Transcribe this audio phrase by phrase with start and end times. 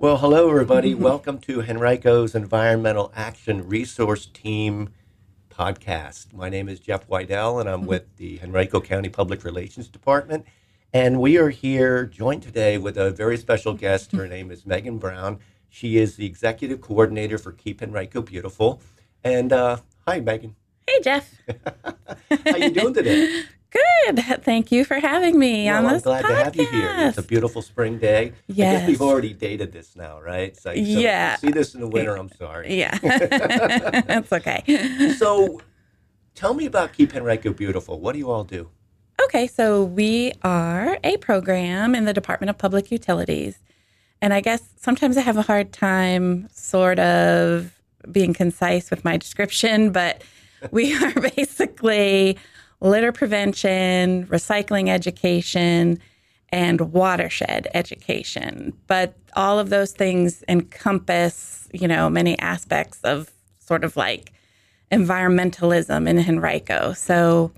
[0.00, 0.94] Well, hello, everybody.
[1.10, 4.94] Welcome to Henrico's Environmental Action Resource Team
[5.50, 6.32] podcast.
[6.32, 10.46] My name is Jeff Wydell, and I'm with the Henrico County Public Relations Department.
[10.90, 14.12] And we are here joined today with a very special guest.
[14.12, 15.38] Her name is Megan Brown.
[15.68, 18.80] She is the executive coordinator for Keep Henrico Beautiful.
[19.22, 20.56] And uh, hi, Megan.
[20.88, 21.34] Hey, Jeff.
[22.46, 23.42] How you doing today?
[23.70, 24.18] Good.
[24.42, 26.28] Thank you for having me Well, on I'm this glad podcast.
[26.38, 26.94] to have you here.
[27.08, 28.32] It's a beautiful spring day.
[28.48, 28.88] I guess Yes.
[28.88, 30.56] we've already dated this now, right?
[30.56, 31.36] So, so Yeah.
[31.36, 32.16] see this in the winter.
[32.16, 32.76] I'm sorry.
[32.78, 35.14] yeah, that's okay.
[35.16, 35.60] So,
[36.34, 38.00] tell me about Keep Henrico Beautiful.
[38.00, 38.70] What do you all do?
[39.24, 43.58] Okay, so we are a program in the Department of Public Utilities.
[44.22, 47.72] And I guess sometimes I have a hard time sort of
[48.10, 50.22] being concise with my description, but
[50.70, 52.38] we are basically
[52.80, 55.98] litter prevention, recycling education,
[56.50, 58.72] and watershed education.
[58.86, 64.32] But all of those things encompass, you know, many aspects of sort of like
[64.90, 66.92] environmentalism in Henrico.
[66.94, 67.52] So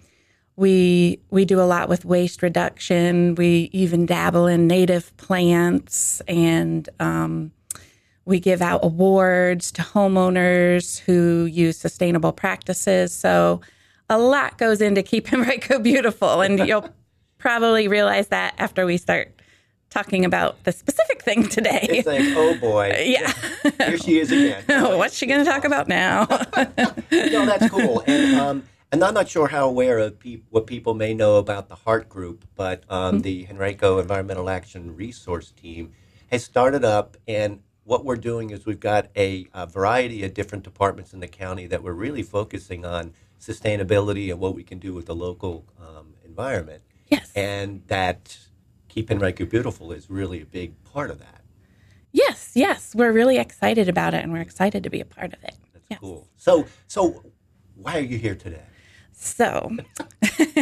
[0.56, 3.34] we we do a lot with waste reduction.
[3.36, 7.52] We even dabble in native plants, and um,
[8.26, 13.14] we give out awards to homeowners who use sustainable practices.
[13.14, 13.62] So
[14.12, 16.88] a lot goes into keep Henrico beautiful, and you'll
[17.38, 19.32] probably realize that after we start
[19.88, 21.86] talking about the specific thing today.
[21.90, 22.92] It's like, oh boy.
[23.06, 23.32] Yeah.
[23.78, 24.64] Here she is again.
[24.98, 26.26] What's she going to talk about now?
[27.10, 28.02] no, that's cool.
[28.06, 31.68] And um, and I'm not sure how aware of pe- what people may know about
[31.68, 35.92] the Heart Group, but um, the Henrico Environmental Action Resource Team
[36.30, 40.64] has started up, and what we're doing is we've got a, a variety of different
[40.64, 44.94] departments in the county that we're really focusing on sustainability and what we can do
[44.94, 47.32] with the local um, environment, yes.
[47.34, 48.38] and that
[48.88, 51.42] keeping Henrico Beautiful is really a big part of that.
[52.12, 52.94] Yes, yes.
[52.94, 55.56] We're really excited about it and we're excited to be a part of it.
[55.72, 55.98] That's Yes.
[56.00, 56.28] cool.
[56.36, 57.22] So, so
[57.74, 58.62] why are you here today?
[59.12, 59.76] So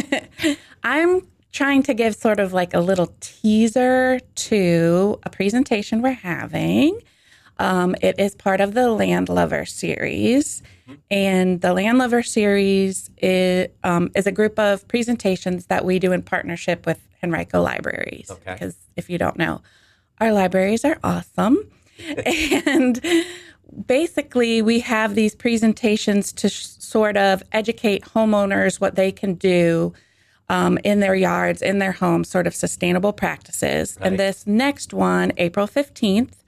[0.83, 6.99] I'm trying to give sort of like a little teaser to a presentation we're having.
[7.61, 10.63] Um, it is part of the Land Lover series.
[11.11, 16.11] And the Land Lover series is, um, is a group of presentations that we do
[16.11, 18.31] in partnership with Henrico Libraries.
[18.31, 18.53] Okay.
[18.53, 19.61] Because if you don't know,
[20.19, 21.59] our libraries are awesome.
[22.65, 22.99] and
[23.85, 29.93] basically, we have these presentations to sh- sort of educate homeowners what they can do
[30.49, 33.97] um, in their yards, in their homes, sort of sustainable practices.
[33.99, 34.07] Right.
[34.07, 36.40] And this next one, April 15th,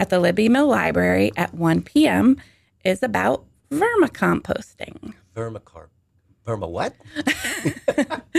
[0.00, 2.36] at the Libbie Mill Library at 1 p.m.,
[2.84, 5.12] is about vermicomposting.
[5.36, 5.88] Vermicarp.
[6.46, 6.94] Verma what?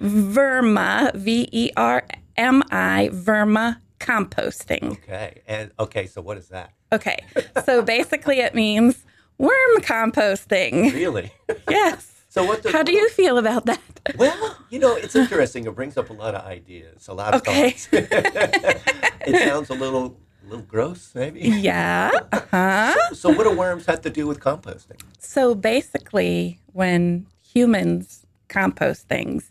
[0.00, 2.02] Verma, V E R
[2.36, 4.92] M I, verma composting.
[4.92, 5.42] Okay.
[5.46, 6.72] And okay, so what is that?
[6.92, 7.18] Okay,
[7.64, 9.04] so basically it means
[9.38, 10.92] worm composting.
[10.92, 11.30] Really?
[11.68, 12.08] Yes.
[12.30, 12.62] So what?
[12.62, 13.80] The, How do you feel about that?
[14.16, 15.66] Well, you know, it's interesting.
[15.66, 17.70] It brings up a lot of ideas, a lot of Okay.
[17.72, 17.88] thoughts.
[17.92, 20.18] it sounds a little,
[20.52, 21.40] little gross, maybe.
[21.40, 22.10] Yeah.
[22.54, 23.14] Uh-huh.
[23.14, 25.00] So, what do worms have to do with composting?
[25.18, 29.50] So basically, when humans compost things,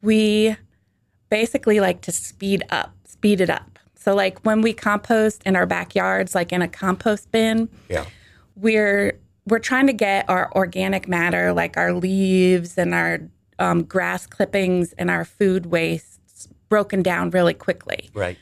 [0.00, 0.56] we
[1.28, 3.80] basically like to speed up, speed it up.
[3.96, 8.04] So, like when we compost in our backyards, like in a compost bin, Yeah.
[8.54, 13.18] we're we're trying to get our organic matter, like our leaves and our
[13.58, 18.10] um, grass clippings and our food waste, broken down really quickly.
[18.14, 18.38] Right.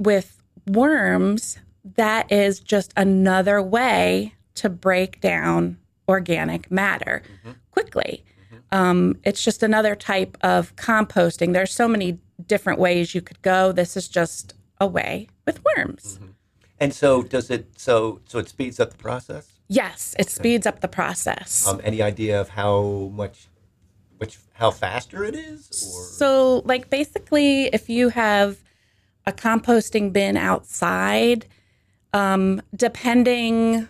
[0.00, 5.78] With worms, that is just another way to break down
[6.08, 7.22] organic matter
[7.70, 8.24] quickly.
[8.72, 11.52] Um, it's just another type of composting.
[11.52, 13.72] There's so many different ways you could go.
[13.72, 16.18] This is just a way with worms.
[16.78, 17.78] And so, does it?
[17.78, 19.60] So, so it speeds up the process.
[19.68, 21.66] Yes, it speeds up the process.
[21.66, 23.48] Um, any idea of how much,
[24.16, 25.68] which, how faster it is?
[25.68, 28.58] Or So, like, basically, if you have
[29.30, 31.46] a composting bin outside,
[32.12, 33.88] um, depending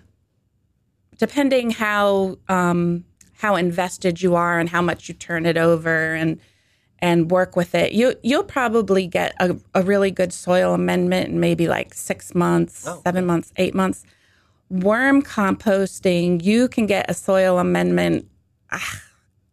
[1.18, 3.04] depending how um,
[3.38, 6.38] how invested you are and how much you turn it over and
[7.02, 11.40] and work with it, you you'll probably get a, a really good soil amendment in
[11.40, 13.00] maybe like six months, Oh.
[13.04, 14.04] seven months, eight months.
[14.68, 18.28] Worm composting, you can get a soil amendment
[18.70, 19.02] ah,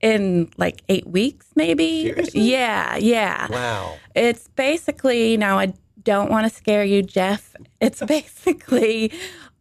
[0.07, 2.03] in like eight weeks, maybe.
[2.03, 2.41] Seriously?
[2.41, 3.47] Yeah, yeah.
[3.51, 3.95] wow.
[4.15, 5.73] It's basically now I
[6.03, 7.55] don't want to scare you, Jeff.
[7.81, 9.11] It's basically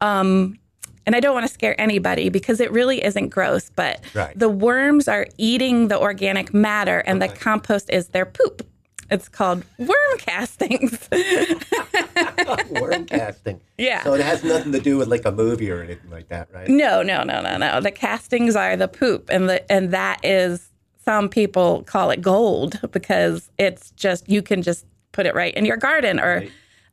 [0.01, 0.59] um
[1.07, 4.37] and I don't want to scare anybody because it really isn't gross, but Right.
[4.37, 8.67] the worms are eating the organic matter and the compost is their poop.
[9.11, 11.09] It's called worm castings.
[12.71, 13.61] worm casting.
[13.79, 14.03] Yeah.
[14.05, 16.69] So it has nothing to do with like a movie or anything like that, right?
[16.69, 17.81] No, no, no, no, no.
[17.81, 20.71] The castings are the poop, and the and that is
[21.05, 25.65] some people call it gold because it's just you can just put it right in
[25.65, 26.45] your garden or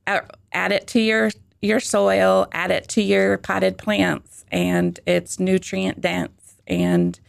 [0.08, 0.24] Right.
[0.54, 1.32] add, it to your
[1.62, 7.20] your soil, add it to your potted plants, and it's nutrient dense and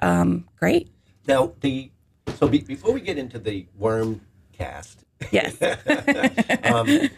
[0.00, 0.90] um, great.
[1.26, 1.90] Now the
[2.38, 4.20] so be, before we get into the worm
[4.52, 5.56] cast, Yes.
[6.64, 7.08] um,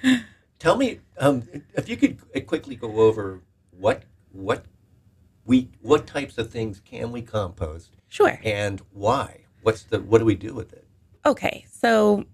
[0.58, 1.42] tell me um,
[1.74, 4.64] if you could quickly go over what what
[5.44, 8.38] we what types of things can we compost sure.
[8.44, 9.40] and why?
[9.62, 10.84] What's the what do we do with it?
[11.26, 11.66] Okay.
[11.70, 12.24] So,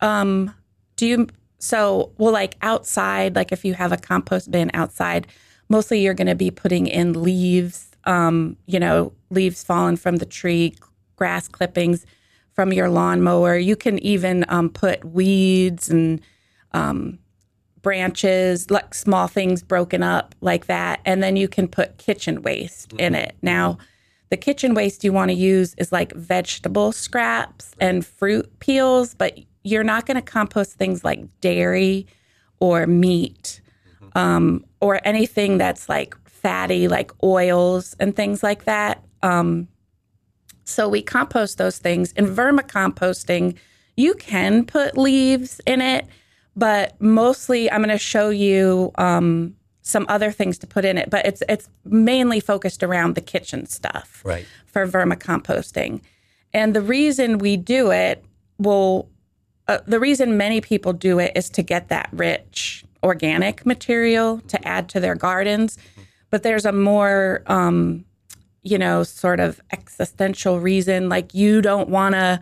[0.00, 0.54] um,
[0.96, 1.26] do you,
[1.58, 5.26] so, well, like outside, like if you have a compost bin outside,
[5.68, 10.26] mostly you're going to be putting in leaves, um, you know, leaves fallen from the
[10.26, 10.74] tree,
[11.16, 12.06] grass clippings
[12.52, 13.56] from your lawnmower.
[13.56, 16.20] You can even um, put weeds and
[16.72, 17.18] um,
[17.82, 21.00] branches, like small things broken up like that.
[21.04, 23.36] And then you can put kitchen waste in it.
[23.42, 23.78] Now,
[24.30, 29.38] the kitchen waste you want to use is like vegetable scraps and fruit peels, but
[29.64, 32.06] you're not going to compost things like dairy
[32.60, 33.60] or meat
[34.14, 39.04] um, or anything that's like fatty, like oils and things like that.
[39.22, 39.68] Um,
[40.64, 42.12] so we compost those things.
[42.12, 43.56] In vermicomposting,
[43.96, 46.06] you can put leaves in it,
[46.56, 51.10] but mostly I'm going to show you um, some other things to put in it.
[51.10, 54.46] But it's it's mainly focused around the kitchen stuff Right.
[54.66, 56.00] for vermicomposting.
[56.52, 58.24] And the reason we do it,
[58.58, 59.08] well,
[59.68, 64.66] uh, the reason many people do it is to get that rich organic material to
[64.68, 65.78] add to their gardens.
[66.30, 68.04] But there's a more, um,
[68.62, 71.08] you know, sort of existential reason.
[71.08, 72.40] Like you don't want to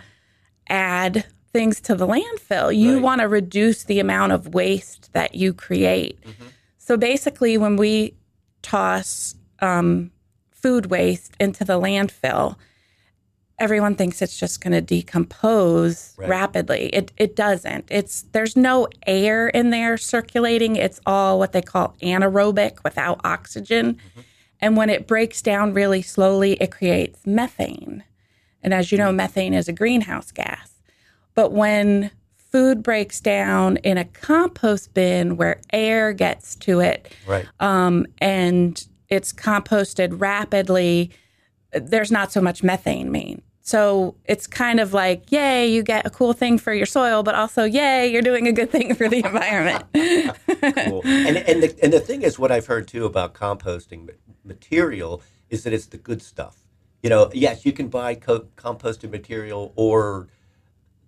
[0.69, 2.77] add things to the landfill.
[2.77, 3.03] You Right.
[3.03, 6.19] want to reduce the amount of waste that you create.
[6.79, 8.15] So basically, when we
[8.63, 10.11] toss um,
[10.51, 12.57] food waste into the landfill,
[13.59, 16.29] everyone thinks it's just going to decompose Right.
[16.29, 16.91] rapidly.
[16.93, 17.87] It it doesn't.
[17.91, 20.77] It's there's no air in there circulating.
[20.77, 23.99] It's all what they call anaerobic without oxygen.
[24.61, 28.03] And when it breaks down really slowly, it creates methane.
[28.63, 30.73] And as you know, methane is a greenhouse gas.
[31.35, 37.47] But when food breaks down in a compost bin where air gets to it, Right.
[37.61, 41.11] um, and it's composted rapidly,
[41.73, 43.43] there's not so much methane made.
[43.69, 47.35] So it's kind of like, yay, you get a cool thing for your soil, but
[47.35, 49.85] also, yay, you're doing a good thing for the environment.
[50.89, 51.03] cool.
[51.05, 54.09] And and the and the thing is, what I've heard too about composting
[54.43, 55.21] material
[55.51, 56.65] is that it's the good stuff.
[57.03, 60.29] You know, yes, you can buy co- composted material or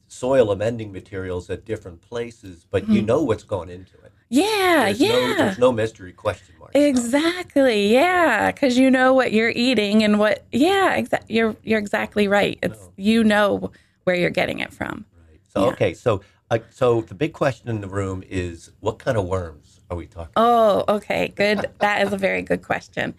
[0.08, 3.06] soil amending materials at different places, but you mm-hmm.
[3.06, 4.12] know what's gone into it.
[4.30, 5.08] Yeah, There's yeah.
[5.12, 6.70] no, there's no mystery question mark.
[6.74, 7.92] Exactly.
[7.92, 10.44] Yeah, because you know what you're eating and what.
[10.52, 12.58] Yeah, exa- you're you're exactly right.
[12.62, 13.72] It's you know
[14.04, 15.04] where you're getting it from.
[15.28, 15.40] Right.
[15.48, 15.72] So Yeah.
[15.72, 19.80] okay, so uh, so the big question in the room is, what kind of worms
[19.90, 20.32] are we talking?
[20.36, 21.66] Oh, okay, good.
[21.80, 23.14] that is a very good question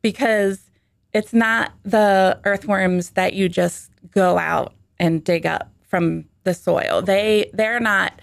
[0.00, 0.70] because
[1.12, 7.02] it's not the earthworms that you just go out and dig up from the soil.
[7.02, 8.20] They they're not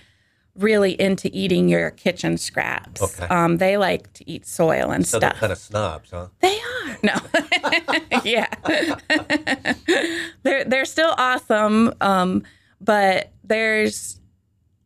[0.62, 3.02] really into eating your kitchen scraps.
[3.02, 3.26] Okay.
[3.28, 5.40] Um, they like to eat soil and So they're stuff.
[5.40, 6.28] kind of snobs, huh?
[6.40, 6.98] They are.
[7.04, 7.16] No.
[8.24, 8.48] yeah.
[10.44, 11.94] they're they're still awesome.
[12.02, 12.44] Um,
[12.80, 14.20] but there's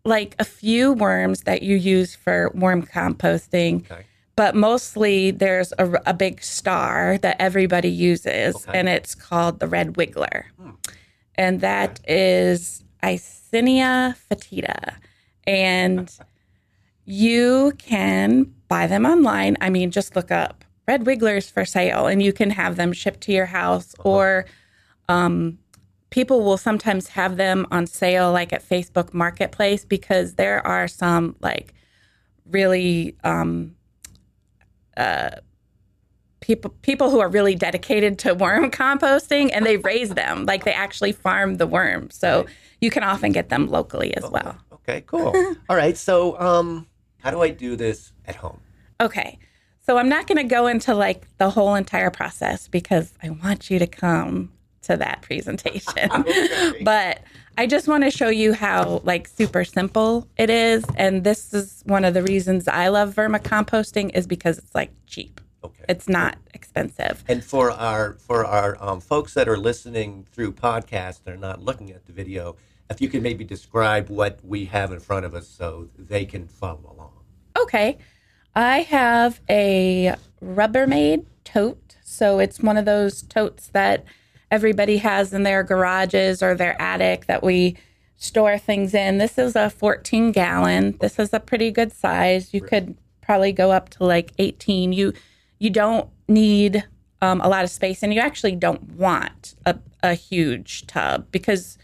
[0.04, 3.90] like a few worms that you use for worm composting.
[3.92, 4.06] Okay.
[4.36, 8.78] But mostly there's a, a big star that everybody uses, Okay.
[8.78, 10.44] and it's called the red wiggler.
[11.36, 14.98] And that is Eisenia fetida.
[15.48, 16.12] And
[17.06, 19.58] you can buy them online.
[19.62, 23.22] I mean, just look up red wigglers for sale and you can have them shipped
[23.22, 24.46] to your house or
[25.10, 25.58] um,
[26.10, 31.36] people will sometimes have them on sale like at Facebook Marketplace because there are some
[31.42, 31.74] like
[32.46, 33.76] really um,
[34.96, 35.32] uh,
[36.40, 40.46] people people who are really dedicated to worm composting and they raise them.
[40.46, 42.46] Like they actually farm the worms so
[42.80, 44.58] you can often get them locally as well
[44.88, 45.34] Okay, cool.
[45.70, 46.88] All right, so um,
[47.20, 48.60] how do I do this at home?
[49.02, 49.40] Okay.
[49.82, 53.70] So I'm not going to go into like the whole entire process because I want
[53.70, 54.52] you to come
[54.84, 56.10] to that presentation.
[56.84, 57.22] but
[57.58, 61.84] I just want to show you how like super simple it is and this is
[61.86, 65.42] one of the reasons I love vermicomposting is because it's like cheap.
[65.64, 65.86] Okay.
[65.90, 67.24] It's not expensive.
[67.28, 71.92] And for our for our um, folks that are listening through podcast, they're not looking
[71.92, 72.56] at the video.
[72.90, 76.48] If you could maybe describe what we have in front of us so they can
[76.48, 77.12] follow along.
[77.58, 77.98] Okay.
[78.56, 81.98] I have a Rubbermaid tote.
[82.04, 84.06] So it's one of those totes that
[84.52, 87.76] everybody has in their garages or their attic that we
[88.18, 89.18] store things in.
[89.18, 90.98] This is a 14 gallon.
[91.00, 92.54] This is a pretty good size.
[92.54, 94.94] You could probably go up to like 18.
[94.94, 95.14] You
[95.58, 96.86] you don't need
[97.22, 101.78] um, a lot of space, and you actually don't want a, a huge tub because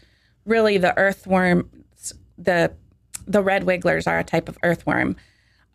[0.44, 2.72] really the earthworms, the
[3.26, 5.16] the red wigglers are a type of earthworm.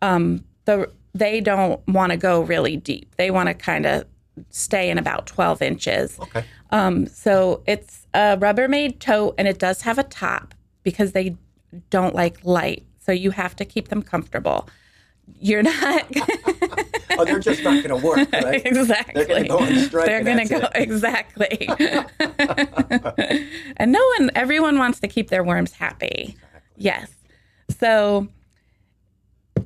[0.02, 3.14] Um, the they don't want to go really deep.
[3.16, 4.06] They want to kind of
[4.50, 6.18] stay in about 12 inches.
[6.20, 6.44] Okay.
[6.70, 11.36] Um, so it's a Rubbermaid tote, and it does have a top because they
[11.90, 12.84] don't like light.
[13.00, 14.68] So you have to keep them comfortable.
[15.40, 16.06] You're not.
[17.18, 18.62] oh, they're just not going to work, right?
[18.64, 19.24] exactly.
[19.24, 20.06] They're going to go on strike.
[20.06, 21.68] They're going to go exactly.
[23.76, 26.36] and no one, everyone wants to keep their worms happy.
[26.76, 27.10] Yes.
[27.78, 28.28] So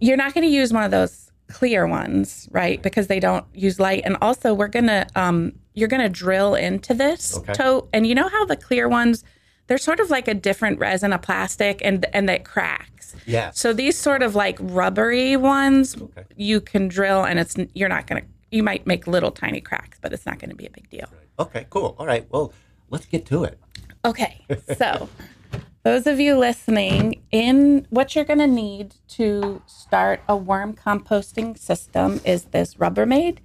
[0.01, 2.83] you're not going to use one of those clear ones, right?
[2.83, 4.03] Because they don't use light.
[4.05, 7.53] And also, we're going to, um, you're going to drill into this Okay.
[7.53, 7.89] tote.
[7.93, 9.25] And you know how the clear ones,
[9.67, 13.15] they're sort of like a different resin, a plastic, and and that cracks.
[13.27, 13.51] Yeah.
[13.53, 16.25] So these sort of like rubbery ones, Okay.
[16.37, 18.23] you can drill, and it's you're not to.
[18.51, 21.07] You might make little tiny cracks, but it's not going to be a big deal.
[21.39, 21.95] Okay, cool.
[21.99, 22.27] All right.
[22.31, 22.53] Well,
[22.91, 23.59] let's get to it.
[24.05, 24.45] Okay,
[24.77, 25.09] so
[25.85, 31.57] those of you listening, in what you're going to need to start a worm composting
[31.59, 33.39] system is this Rubbermaid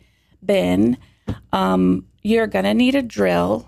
[0.45, 0.97] bin.
[1.53, 3.67] Um, you're going to need a drill.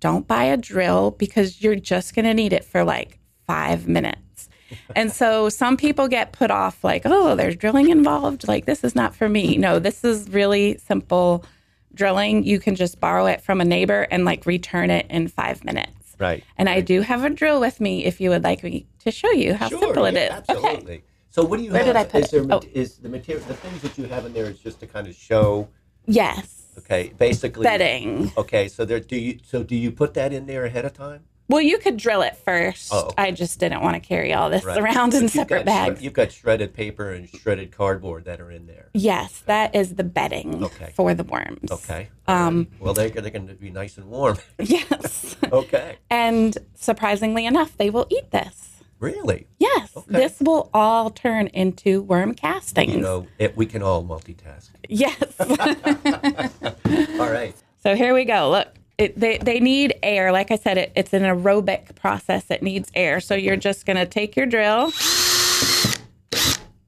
[0.00, 4.48] Don't buy a drill because you're just going to need it for like five minutes.
[4.94, 8.46] And so some people get put off, like, oh, there's drilling involved.
[8.46, 9.56] Like, this is not for me.
[9.56, 11.44] No, this is really simple
[11.92, 12.44] drilling.
[12.44, 16.14] You can just borrow it from a neighbor and like return it in five minutes.
[16.20, 16.44] Right.
[16.56, 19.30] And I do have a drill with me if you would like me to show
[19.32, 19.80] you how Sure.
[19.80, 20.44] simple it yeah, is.
[20.48, 20.58] Okay.
[20.68, 21.02] Absolutely.
[21.30, 21.94] So, what do you Where have?
[21.94, 22.50] did I put is there it?
[22.50, 22.60] Oh.
[22.72, 25.14] is the material the things that you have in there is just to kind of
[25.14, 25.68] show?
[26.06, 26.59] Yes.
[26.84, 27.64] Okay, basically.
[27.64, 28.32] Bedding.
[28.36, 31.24] Okay, so there do you so do you put that in there ahead of time?
[31.48, 32.90] Well, you could drill it first.
[32.94, 33.14] Oh, okay.
[33.24, 34.78] I just didn't want to carry all this Right.
[34.78, 36.00] around in separate got bags.
[36.00, 38.88] you've got shredded paper and shredded cardboard that are in there.
[38.94, 40.92] Yes, that is the bedding Okay.
[40.94, 41.72] for the worms.
[41.72, 42.08] Okay.
[42.28, 44.36] Um, well, they're, they're going to be nice and warm.
[44.60, 45.34] Yes.
[45.50, 45.96] okay.
[46.08, 48.69] and surprisingly enough, they will eat this.
[49.00, 49.46] Really?
[49.58, 50.06] Yes, Okay.
[50.10, 52.94] this will all turn into worm castings.
[52.94, 54.68] You know, it, we can all multitask.
[54.88, 55.16] Yes.
[57.20, 57.54] All right.
[57.82, 58.50] so here we go.
[58.50, 60.32] Look, it, they, they need air.
[60.32, 62.50] Like I said, it, it's an aerobic process.
[62.50, 63.20] It needs air.
[63.20, 64.92] So you're just going to take your drill.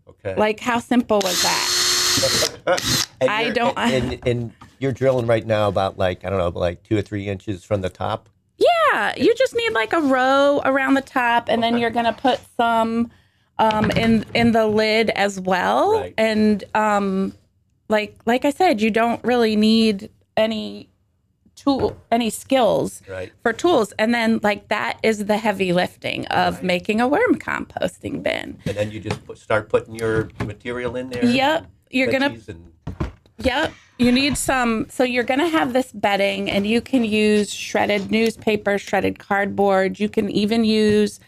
[0.08, 0.34] Okay.
[0.36, 3.06] Like, how simple was that?
[3.22, 6.96] I don't- And, and you're drilling right now about like I don't know, like two
[6.96, 8.28] or three inches from the top.
[8.62, 12.40] Yeah, you just need like a row around the top, and then you're gonna put
[12.56, 13.10] some
[13.58, 16.00] um, in in the lid as well.
[16.00, 16.14] Right.
[16.18, 17.34] And um,
[17.88, 20.88] like like I said, you don't really need any
[21.54, 23.32] tool any skills Right.
[23.42, 23.92] for tools.
[23.98, 28.58] And then like that is the heavy lifting of making a worm composting bin.
[28.66, 31.24] And then you just put, start putting your material in there.
[31.24, 32.71] Yep, you're gonna and
[33.44, 33.72] Yep.
[33.98, 34.86] You need some.
[34.88, 40.00] So you're going to have this bedding, and you can use shredded newspaper, shredded cardboard.
[40.00, 41.20] You can even use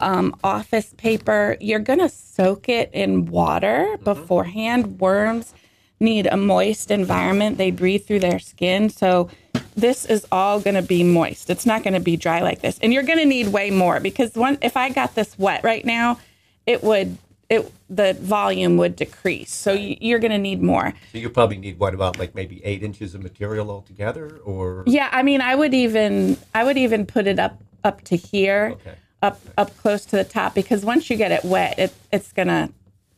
[0.00, 1.56] um, office paper.
[1.60, 5.00] You're going to soak it in water beforehand.
[5.00, 5.54] Worms
[6.00, 8.88] need a moist environment, they breathe through their skin.
[8.88, 9.28] So
[9.76, 11.50] this is all going to be moist.
[11.50, 12.78] It's not going to be dry like this.
[12.82, 15.84] And you're going to need way more because one, if I got this wet right
[15.84, 16.18] now,
[16.66, 17.18] it would.
[17.50, 20.92] It, the volume would decrease, so y- you're going to need more.
[21.12, 25.08] so you probably need what about like maybe eight inches of material altogether, or Yeah,
[25.12, 28.94] I mean, I would even I would even put it up up to here, Okay.
[29.22, 32.68] up up close to the top, because once you get it wet, it it's gonna,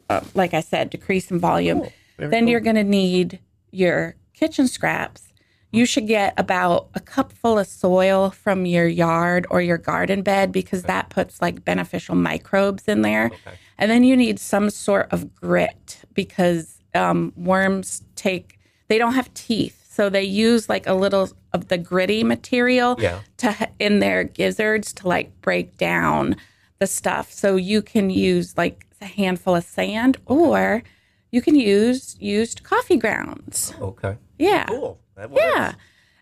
[0.08, 1.88] uh, like I said, decrease in volume.
[2.16, 2.50] Very then cool.
[2.50, 3.40] you're gonna need
[3.72, 5.29] your kitchen scraps.
[5.72, 10.22] You should get about a cup full of soil from your yard or your garden
[10.22, 13.26] bed because that puts like beneficial microbes in there.
[13.26, 13.56] Okay.
[13.78, 18.58] And then you need some sort of grit because um, worms take,
[18.88, 19.86] they don't have teeth.
[19.92, 23.20] So they use like a little of the gritty material Yeah.
[23.38, 26.36] to in their gizzards to like break down
[26.80, 27.30] the stuff.
[27.32, 30.82] So you can use like a handful of sand or
[31.30, 33.72] you can use used coffee grounds.
[33.80, 34.64] okay, Yeah.
[34.66, 34.98] cool.
[35.20, 35.42] That works.
[35.44, 35.74] Yeah.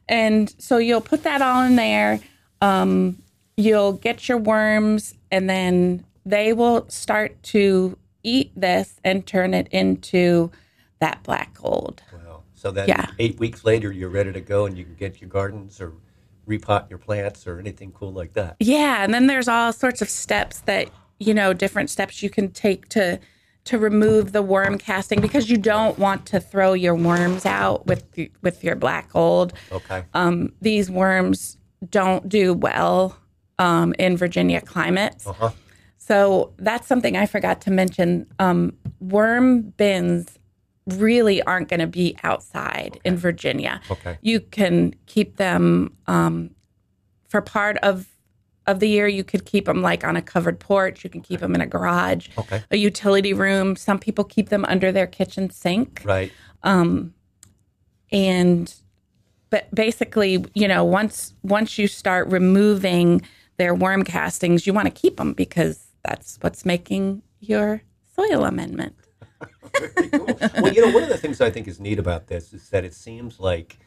[0.08, 2.20] And so you'll put that all in there.
[2.60, 3.22] Um,
[3.56, 9.68] you'll get your worms, and then they will start to eat this and turn it
[9.68, 10.50] into
[10.98, 12.02] that black gold.
[12.12, 12.42] Wow.
[12.54, 13.06] So that Yeah.
[13.18, 15.92] eight weeks later, you're ready to go, and you can get your gardens or
[16.48, 18.56] repot your plants or anything cool like that.
[18.58, 20.90] Yeah, and then there's all sorts of steps that
[21.20, 23.18] you know, different steps you can take to
[23.68, 28.04] to remove the worm casting because you don't want to throw your worms out with
[28.40, 29.52] with your black gold.
[29.70, 30.04] Okay.
[30.14, 31.58] Um, these worms
[31.90, 33.18] don't do well
[33.58, 35.26] um, in Virginia climates.
[35.26, 35.50] Uh-huh.
[35.98, 38.26] So that's something I forgot to mention.
[38.38, 40.38] Um, worm bins
[40.86, 43.82] really aren't going to be outside in Virginia.
[43.90, 44.16] Okay.
[44.22, 46.54] You can keep them um,
[47.28, 48.06] for part of
[48.68, 49.08] of the year.
[49.08, 51.02] You could keep them like on a covered porch.
[51.04, 52.62] You can keep them in a garage, Okay.
[52.70, 53.74] a utility room.
[53.76, 56.30] Some people keep them under their kitchen sink Right.
[56.62, 57.14] Um,
[58.12, 58.74] and
[59.50, 63.20] but basically you know once once you start removing
[63.58, 67.82] their worm castings you want to keep them because that's what's making your
[68.16, 68.94] soil amendment
[70.12, 70.26] cool.
[70.60, 72.84] well, you know, one of the things I think is neat about this is that
[72.84, 73.78] it seems like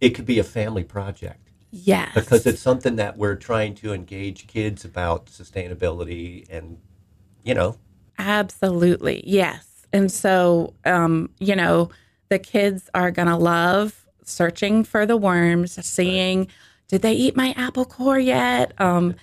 [0.00, 2.12] it could be a family project yes.
[2.14, 6.78] because it's something that we're trying to engage kids about sustainability and,
[7.42, 7.76] you know,
[8.18, 9.22] absolutely.
[9.26, 9.86] Yes.
[9.92, 11.90] And so um you know
[12.28, 16.48] the kids are gonna love searching for the worms seeing
[16.88, 18.72] did they eat my apple core yet?
[18.80, 19.14] Um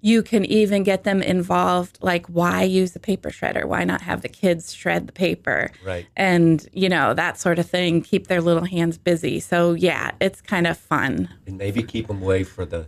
[0.00, 4.22] you can even get them involved like why use a paper shredder why not have
[4.22, 6.06] the kids shred the paper Right.
[6.16, 10.40] and you know that sort of thing keep their little hands busy so yeah it's
[10.40, 12.86] kind of fun and maybe keep them away for the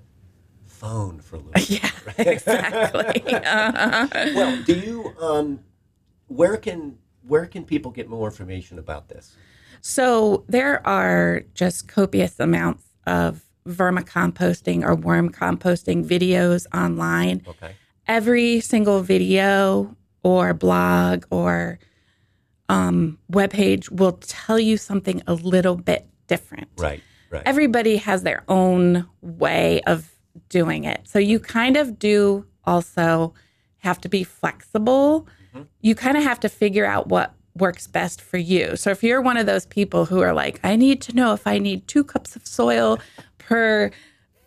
[0.67, 1.71] phone for a little bit.
[1.71, 2.27] yeah right?
[2.27, 4.07] exactly uh-huh.
[4.35, 5.61] Well, do you, um,
[6.29, 9.37] where can, where can people get more information about this?
[9.83, 17.73] so there are just copious amounts of vermicomposting or worm composting videos online Okay.
[18.09, 21.79] every single video or blog or
[22.69, 26.69] um, webpage will tell you something a little bit different.
[26.79, 27.03] Right.
[27.31, 27.43] Right.
[27.47, 30.11] Everybody has their own way of
[30.49, 31.01] doing it.
[31.05, 33.35] So you kind of do also
[33.79, 35.27] have to be flexible.
[35.81, 38.77] You kind of have to figure out what works best for you.
[38.77, 41.47] So if you're one of those people who are like, I need to know if
[41.47, 42.99] I need two cups of soil
[43.51, 43.91] per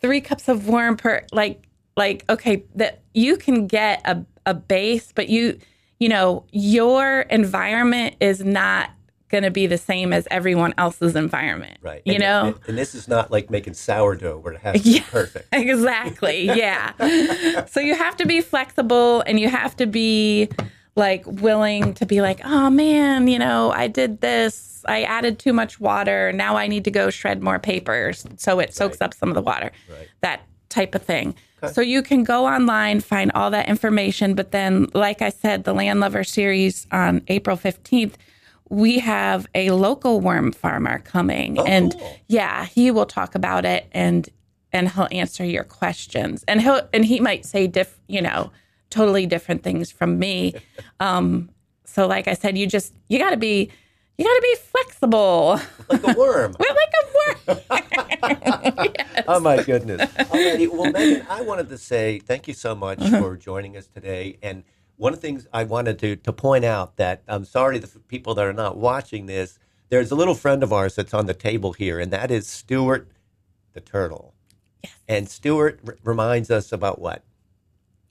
[0.00, 1.62] three cups of warm per like
[1.96, 5.58] like okay that you can get a, a base but you
[6.00, 8.90] you know your environment is not
[9.30, 12.02] going to be the same as everyone else's environment Right.
[12.04, 14.82] you and, know and, and this is not like making sourdough where it has to
[14.82, 15.02] be Yeah.
[15.10, 15.48] perfect.
[15.52, 20.48] exactly yeah so you have to be flexible and you have to be
[20.96, 24.70] like willing to be like oh man you know i did this.
[24.86, 26.30] I added too much water.
[26.32, 28.26] Now i need to go shred more papers.
[28.36, 29.72] So it soaks up some of the water.
[29.90, 30.08] Right.
[30.20, 31.34] that type of thing.
[31.72, 35.72] So you can go online find all that information but then like i said the
[35.72, 38.16] land lover series on april 15th
[38.68, 42.18] we have a local worm farmer coming Oh, and cool.
[42.28, 44.28] yeah he will talk about it and
[44.74, 46.44] and he'll answer your questions.
[46.48, 48.50] And he'll and he might say diff you know
[48.94, 50.54] totally different things from me
[51.00, 51.50] um
[51.84, 53.70] so like i said you just you got to be
[54.16, 56.54] you got to be flexible Like a worm.
[56.60, 57.04] we're like a
[57.52, 57.60] worm
[59.28, 60.00] oh my goodness.
[60.12, 60.68] Alrighty.
[60.70, 64.38] Well, Megan, I wanted to say thank you so much for joining us today.
[64.42, 64.64] And
[64.96, 68.34] one of the things I wanted to to point out that I'm sorry the people
[68.36, 69.58] that are not watching this.
[69.90, 73.08] There's a little friend of ours that's on the table here, and that is Stuart
[73.72, 74.34] the turtle.
[74.82, 74.92] Yes.
[75.08, 77.22] And Stuart r- reminds us about what?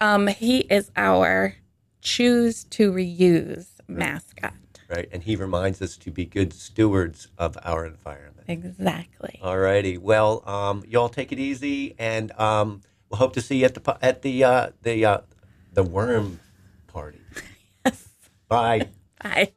[0.04, 1.56] Um he is our
[2.02, 4.54] choose to reuse mascot
[4.89, 5.10] Right.
[5.12, 8.46] And he reminds us to be good stewards of our environment.
[8.48, 9.98] exactly All righty.
[9.98, 13.98] Well, um, y'all take it easy, and um, we'll hope to see you at the
[14.04, 15.18] at the uh, the uh,
[15.72, 16.39] the worm
[16.88, 17.22] party.
[17.86, 18.08] yes
[18.48, 18.89] Bye.
[19.24, 19.52] bye